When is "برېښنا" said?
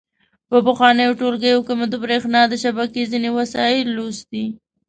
2.03-2.41